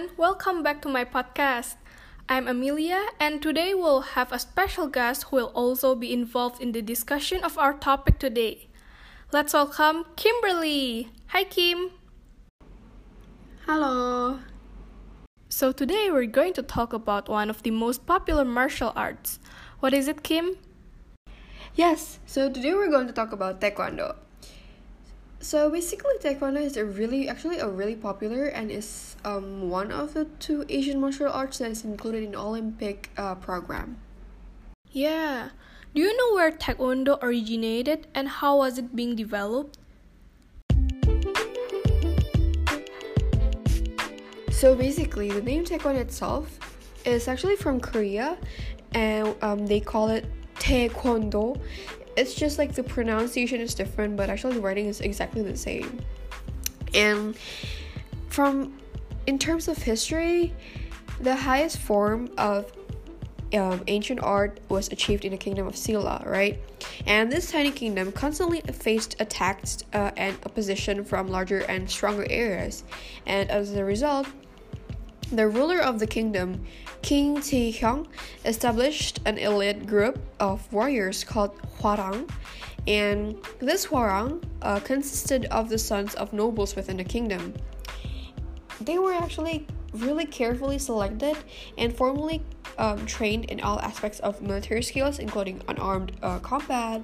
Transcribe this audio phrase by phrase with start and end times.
[0.00, 1.76] everyone, welcome back to my podcast.
[2.26, 6.72] I'm Amelia, and today we'll have a special guest who will also be involved in
[6.72, 8.68] the discussion of our topic today.
[9.30, 11.10] Let's welcome Kimberly.
[11.28, 11.90] Hi, Kim.
[13.66, 14.38] Hello.
[15.50, 19.38] So, today we're going to talk about one of the most popular martial arts.
[19.80, 20.56] What is it, Kim?
[21.74, 24.16] Yes, so today we're going to talk about Taekwondo.
[25.42, 30.12] So basically, Taekwondo is a really, actually a really popular and is um, one of
[30.12, 33.96] the two Asian martial arts that is included in Olympic uh, program.
[34.92, 35.48] Yeah.
[35.94, 39.78] Do you know where Taekwondo originated and how was it being developed?
[44.50, 46.58] So basically, the name Taekwondo itself
[47.06, 48.36] is actually from Korea,
[48.92, 51.58] and um, they call it Taekwondo,
[52.16, 56.00] it's just like the pronunciation is different, but actually the writing is exactly the same.
[56.94, 57.36] And
[58.28, 58.78] from
[59.26, 60.52] in terms of history,
[61.20, 62.72] the highest form of
[63.54, 66.58] um, ancient art was achieved in the kingdom of Silla, right?
[67.06, 72.84] And this tiny kingdom constantly faced attacks uh, and opposition from larger and stronger areas,
[73.26, 74.28] and as a result,
[75.32, 76.64] the ruler of the kingdom,
[77.02, 78.06] King Ti Hyung,
[78.44, 82.28] established an elite group of warriors called Hwarang,
[82.86, 87.54] and this Hwarang uh, consisted of the sons of nobles within the kingdom.
[88.80, 91.36] They were actually really carefully selected
[91.76, 92.42] and formally
[92.78, 97.02] um, trained in all aspects of military skills, including unarmed uh, combat,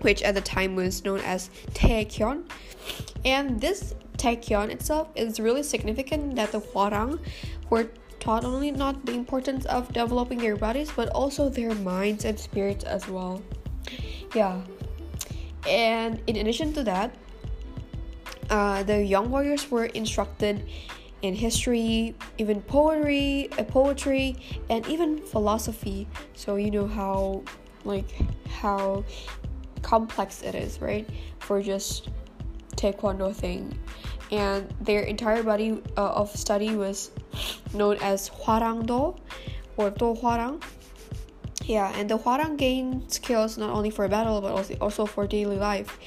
[0.00, 2.44] which at the time was known as Taekyon.
[3.26, 7.18] And this Taekyon itself is really significant that the Hwarang
[7.68, 12.38] were taught only not the importance of developing their bodies but also their minds and
[12.38, 13.42] spirits as well.
[14.34, 14.62] Yeah.
[15.68, 17.14] And in addition to that,
[18.48, 20.64] uh, the young warriors were instructed
[21.22, 24.36] in history, even poetry, uh, poetry,
[24.70, 26.06] and even philosophy.
[26.34, 27.42] So you know how,
[27.84, 28.14] like,
[28.48, 29.04] how
[29.82, 31.08] complex it is, right?
[31.40, 32.08] For just
[32.76, 33.76] taekwondo thing.
[34.30, 37.10] And their entire body uh, of study was
[37.72, 39.18] known as hwarangdo
[39.76, 40.62] or do hwarang.
[41.64, 45.58] Yeah and the hwarang gained skills not only for battle but also, also for daily
[45.58, 45.98] life.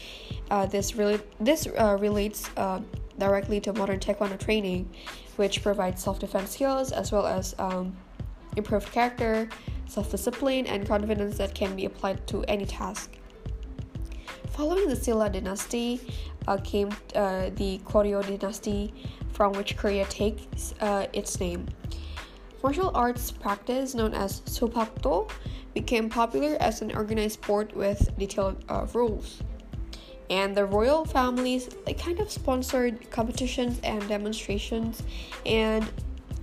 [0.52, 2.80] Uh, this really this uh, relates uh,
[3.18, 4.90] directly to modern taekwondo training
[5.36, 7.96] which provides self-defense skills as well as um,
[8.58, 9.48] improved character
[9.88, 13.18] self-discipline and confidence that can be applied to any task.
[14.52, 16.00] Following the Silla dynasty
[16.50, 18.92] uh, came uh, the Koryo dynasty,
[19.32, 21.68] from which Korea takes uh, its name.
[22.64, 25.30] Martial arts practice known as Seokdo
[25.74, 29.42] became popular as an organized sport with detailed uh, rules.
[30.30, 35.04] And the royal families they kind of sponsored competitions and demonstrations,
[35.46, 35.88] and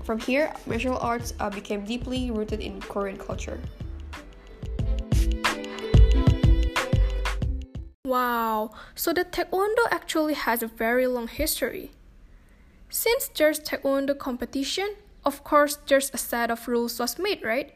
[0.04, 3.60] from here, martial arts uh, became deeply rooted in Korean culture.
[8.06, 11.90] Wow, so the Taekwondo actually has a very long history.
[12.88, 14.94] Since there's Taekwondo competition,
[15.24, 17.74] of course there's a set of rules was made, right?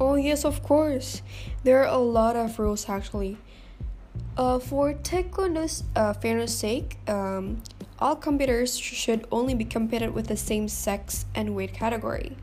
[0.00, 1.20] Oh yes, of course.
[1.64, 3.36] There are a lot of rules actually.
[4.38, 7.62] Uh, for Taekwondo's uh, fairness sake, um,
[7.98, 12.38] all competitors should only be competed with the same sex and weight category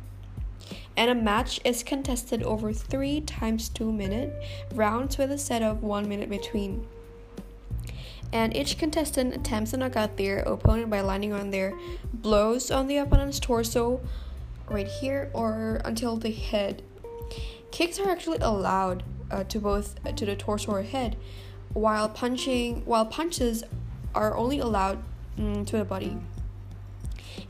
[0.98, 4.34] and a match is contested over 3 times 2 minute
[4.74, 6.88] rounds with a set of 1 minute between.
[8.32, 11.74] And each contestant attempts to knock out their opponent by landing on their
[12.14, 14.02] blows on the opponent's torso,
[14.70, 16.82] right here, or until the head.
[17.72, 21.18] Kicks are actually allowed uh, to both uh, to the torso or head,
[21.74, 23.64] while punching while punches
[24.14, 25.04] are only allowed
[25.38, 26.18] mm, to the body.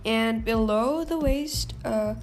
[0.04, 2.16] And below the waist, uh,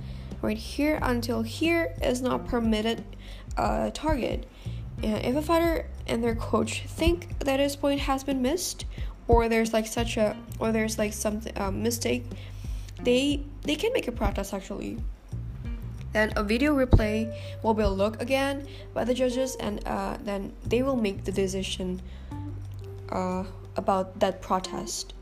[0.42, 3.04] right here until here is not permitted
[3.56, 4.46] uh, target.
[5.02, 8.84] And if a fighter and their coach think that his point has been missed,
[9.28, 12.24] or there's like such a, or there's like some uh, mistake,
[13.02, 14.98] they they can make a protest actually.
[16.12, 20.82] Then a video replay will be looked again by the judges, and uh, then they
[20.82, 22.02] will make the decision
[23.08, 23.44] uh,
[23.76, 25.14] about that protest.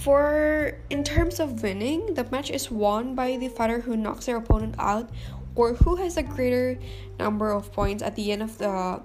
[0.00, 4.36] For in terms of winning, the match is won by the fighter who knocks their
[4.36, 5.10] opponent out
[5.54, 6.78] or who has a greater
[7.18, 9.02] number of points at the end of the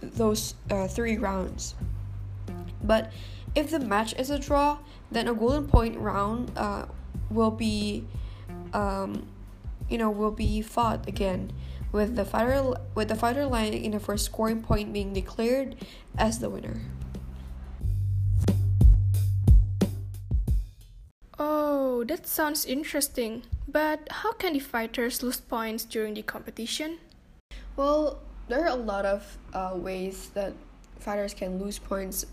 [0.00, 1.74] those uh, three rounds.
[2.84, 3.12] But
[3.56, 4.78] if the match is a draw,
[5.10, 6.86] then a golden point round uh,
[7.30, 8.06] will be,
[8.72, 9.26] um,
[9.88, 11.52] you know, will be fought again,
[11.90, 15.74] with the fighter with the fighter landing in the first scoring point being declared
[16.16, 16.80] as the winner.
[21.44, 23.42] Oh, that sounds interesting.
[23.66, 26.98] But how can the fighters lose points during the competition?
[27.74, 30.52] Well, there are a lot of uh, ways that
[31.00, 32.26] fighters can lose points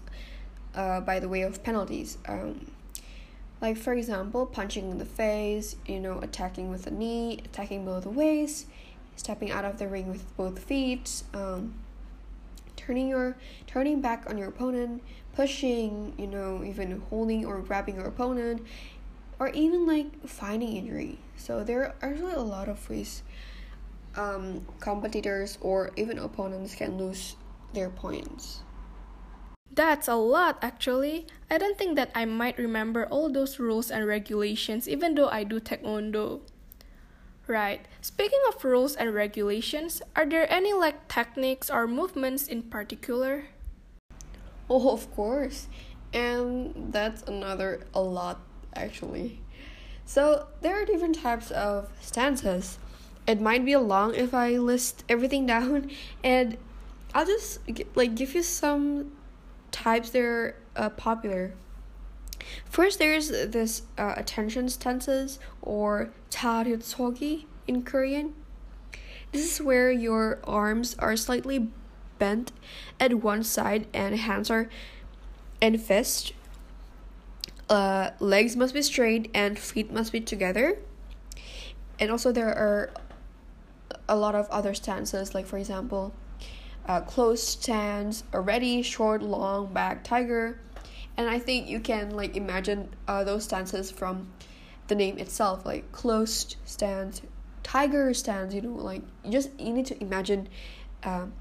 [0.76, 2.20] uh, by the way of penalties.
[2.28, 2.70] Um,
[3.62, 8.02] like, for example, punching in the face, you know, attacking with a knee, attacking below
[8.02, 8.68] the waist,
[9.16, 11.74] stepping out of the ring with both feet, um,
[12.76, 13.36] turning your
[13.66, 15.02] turning back on your opponent,
[15.36, 18.62] pushing, you know, even holding or grabbing your opponent,
[19.40, 21.18] or even like finding injury.
[21.38, 23.24] So there are actually a lot of ways
[24.16, 27.36] um, competitors or even opponents can lose
[27.74, 28.62] their points.
[29.72, 31.28] That's a lot actually.
[31.50, 35.44] I don't think that I might remember all those rules and regulations even though I
[35.44, 36.42] do taekwondo.
[37.48, 37.82] Right.
[38.02, 43.46] Speaking of rules and regulations, are there any like techniques or movements in particular?
[44.70, 45.68] Oh, of course.
[46.14, 48.42] And that's another a lot
[48.76, 49.40] actually.
[50.06, 52.80] So, there are different types of stances.
[53.28, 55.92] It might be long if I list everything down
[56.24, 56.58] and
[57.14, 57.60] I'll just
[57.96, 59.12] like give you some
[59.72, 61.54] types that are uh, popular.
[62.66, 68.34] First, there's this uh, attention stances or taryutsogi in Korean.
[69.32, 71.70] This is where your arms are slightly
[72.18, 72.52] bent
[73.00, 74.70] at one side and hands are
[75.62, 76.34] and fist.
[77.70, 80.80] Uh, legs must be straight and feet must be together.
[82.00, 82.92] And also there are
[84.08, 86.14] a lot of other stances, like for example,
[86.88, 90.60] uh, closed stance, a ready, short, long back tiger,
[91.18, 94.32] and I think you can like imagine uh, those stances from
[94.88, 97.22] the name itself, like closed stance,
[97.62, 98.54] tiger stance.
[98.54, 100.48] You know, like you just you need to imagine
[101.04, 101.34] um,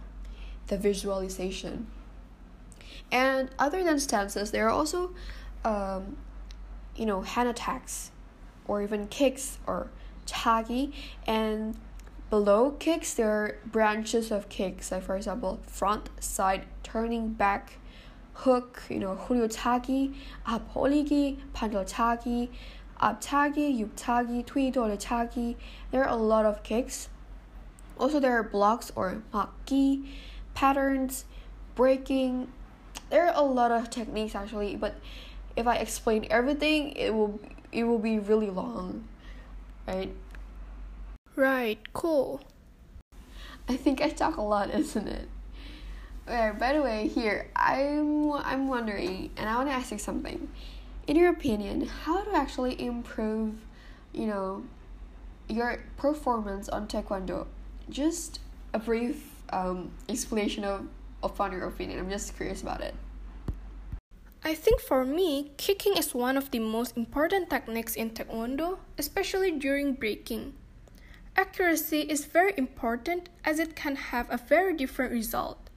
[0.66, 1.86] the visualization.
[3.10, 5.14] And other than stances, there are also,
[5.64, 6.16] um,
[6.96, 8.10] you know, hand attacks
[8.66, 9.88] or even kicks or
[10.26, 10.92] tagi.
[11.26, 11.76] And
[12.30, 17.78] below kicks, there are branches of kicks, like for example, front, side, turning back,
[18.34, 20.14] hook, you know, huryotagi,
[20.46, 22.48] apoligi, pandotagi,
[23.20, 25.56] tui yuptagi, tagi.
[25.90, 27.08] There are a lot of kicks.
[27.98, 30.06] Also, there are blocks or maki,
[30.54, 31.24] patterns,
[31.74, 32.52] breaking.
[33.10, 34.94] There are a lot of techniques actually, but
[35.58, 37.40] if I explain everything, it will
[37.72, 39.04] it will be really long,
[39.86, 40.14] right?
[41.34, 42.40] Right, cool.
[43.68, 45.28] I think I talk a lot, isn't it?
[46.28, 50.48] Right, by the way, here I'm I'm wondering, and I want to ask you something.
[51.08, 53.54] In your opinion, how to actually improve,
[54.12, 54.62] you know,
[55.48, 57.46] your performance on taekwondo?
[57.90, 58.38] Just
[58.72, 60.86] a brief um, explanation of
[61.22, 61.98] upon your opinion.
[61.98, 62.94] I'm just curious about it.
[64.48, 69.50] I think for me, kicking is one of the most important techniques in taekwondo, especially
[69.50, 70.54] during breaking.
[71.36, 75.68] Accuracy is very important as it can have a very different result.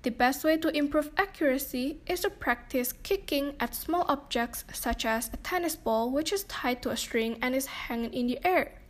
[0.00, 5.28] The best way to improve accuracy is to practice kicking at small objects such as
[5.34, 8.80] a tennis ball which is tied to a string and is hanging in the air.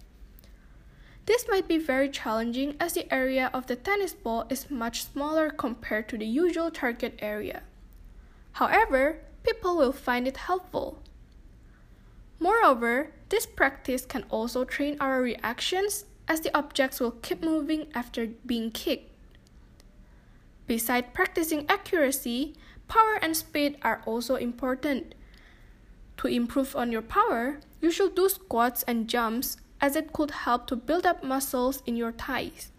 [1.27, 5.51] This might be very challenging as the area of the tennis ball is much smaller
[5.51, 7.65] compared to the usual target area.
[8.53, 11.03] However, people will find it helpful.
[12.39, 18.29] Moreover, this practice can also train our reactions as the objects will keep moving after
[18.47, 19.11] being kicked.
[20.67, 22.55] Besides practicing accuracy,
[22.89, 25.15] power and speed are also important.
[26.19, 30.67] To improve on your power, you should do squats and jumps as it could help
[30.69, 32.71] to build up muscles in your thighs.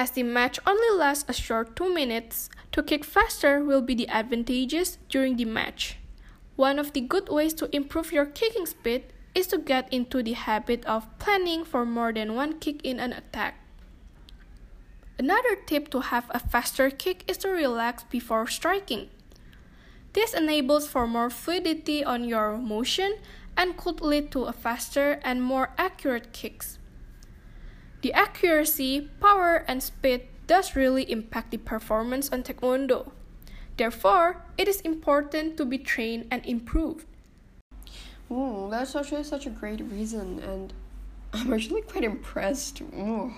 [0.00, 4.08] As the match only lasts a short 2 minutes, to kick faster will be the
[4.08, 5.98] advantages during the match.
[6.56, 10.32] One of the good ways to improve your kicking speed is to get into the
[10.32, 13.60] habit of planning for more than one kick in an attack.
[15.18, 19.10] Another tip to have a faster kick is to relax before striking.
[20.14, 23.18] This enables for more fluidity on your motion
[23.54, 26.79] and could lead to a faster and more accurate kicks.
[28.02, 33.12] The accuracy, power, and speed does really impact the performance on taekwondo.
[33.76, 37.06] Therefore, it is important to be trained and improved.
[38.30, 40.72] Oh, that's actually such a great reason, and
[41.32, 42.80] I'm actually quite impressed.
[42.80, 43.34] Ooh.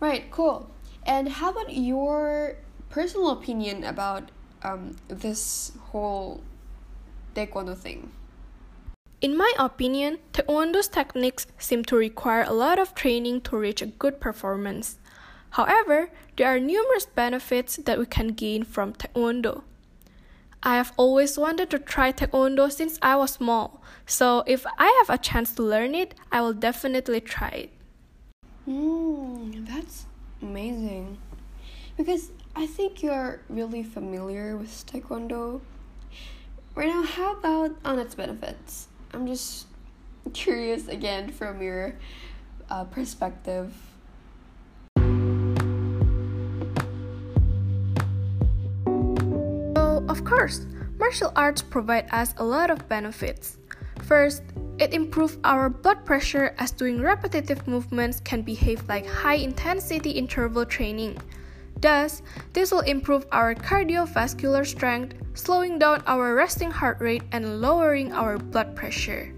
[0.00, 0.70] Right, cool.
[1.06, 2.56] And how about your
[2.90, 4.30] personal opinion about
[4.62, 6.42] um, this whole
[7.34, 8.10] taekwondo thing?
[9.22, 13.86] In my opinion, taekwondo's techniques seem to require a lot of training to reach a
[13.86, 14.98] good performance.
[15.50, 19.62] However, there are numerous benefits that we can gain from Taekwondo.
[20.62, 23.80] I have always wanted to try Taekwondo since I was small.
[24.04, 27.70] So if I have a chance to learn it, I will definitely try it.
[28.68, 30.04] Mm, that's
[30.42, 31.16] amazing.
[31.96, 35.62] Because I think you're really familiar with Taekwondo.
[36.74, 38.88] Right now, how about on its benefits?
[39.16, 39.66] I'm just
[40.34, 41.94] curious again from your
[42.68, 43.72] uh, perspective.
[50.06, 50.66] Of course,
[50.98, 53.56] martial arts provide us a lot of benefits.
[54.04, 54.42] First,
[54.78, 60.66] it improves our blood pressure as doing repetitive movements can behave like high intensity interval
[60.66, 61.16] training.
[61.80, 62.20] Thus,
[62.52, 68.38] this will improve our cardiovascular strength, slowing down our resting heart rate and lowering our
[68.38, 69.32] blood pressure.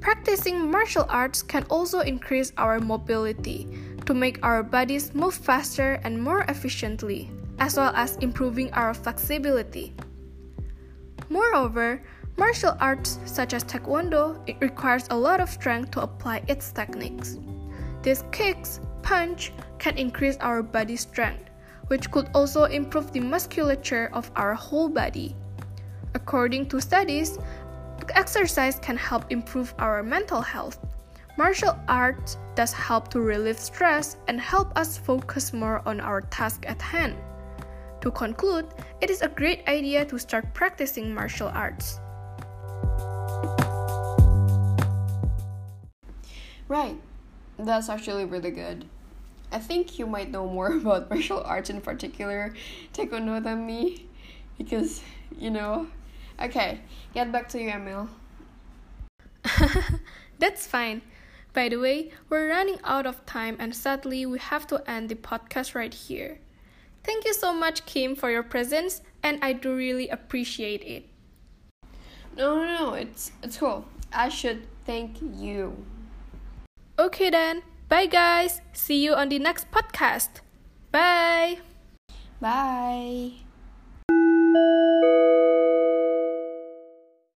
[0.00, 3.66] Practicing martial arts can also increase our mobility
[4.06, 9.94] to make our bodies move faster and more efficiently, as well as improving our flexibility.
[11.28, 12.02] Moreover,
[12.36, 17.38] martial arts such as taekwondo it requires a lot of strength to apply its techniques.
[18.02, 21.47] These kicks, punch can increase our body strength,
[21.88, 25.34] which could also improve the musculature of our whole body.
[26.14, 27.38] According to studies,
[28.14, 30.78] exercise can help improve our mental health.
[31.36, 36.64] Martial arts does help to relieve stress and help us focus more on our task
[36.66, 37.16] at hand.
[38.00, 38.66] To conclude,
[39.00, 42.00] it is a great idea to start practicing martial arts.
[46.68, 46.96] Right,
[47.58, 48.84] that's actually really good.
[49.50, 52.54] I think you might know more about martial arts in particular,
[52.92, 54.06] Taekwondo, than me,
[54.58, 55.02] because,
[55.38, 55.88] you know,
[56.40, 56.78] Okay,
[57.14, 58.08] get back to you, Emil.
[60.38, 61.02] That's fine.
[61.52, 65.16] By the way, we're running out of time and sadly we have to end the
[65.16, 66.38] podcast right here.
[67.02, 71.06] Thank you so much, Kim, for your presence, and I do really appreciate it.
[72.36, 73.86] No, no, no, it's it's cool.
[74.12, 75.74] I should thank you.
[76.98, 77.62] Okay then.
[77.88, 78.60] Bye guys.
[78.72, 80.44] See you on the next podcast.
[80.92, 81.58] Bye.
[82.40, 83.47] Bye.